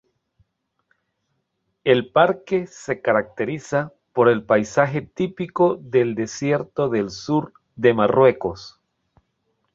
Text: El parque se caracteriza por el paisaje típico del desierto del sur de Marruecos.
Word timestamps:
El 1.83 2.11
parque 2.11 2.65
se 2.65 3.01
caracteriza 3.03 3.93
por 4.13 4.29
el 4.29 4.43
paisaje 4.43 5.03
típico 5.03 5.75
del 5.79 6.15
desierto 6.15 6.89
del 6.89 7.11
sur 7.11 7.53
de 7.75 7.93
Marruecos. 7.93 8.81